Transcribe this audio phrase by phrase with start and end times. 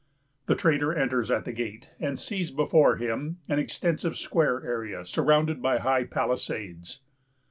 [0.47, 5.61] The trader enters at the gate, and sees before him an extensive square area, surrounded
[5.61, 7.01] by high palisades.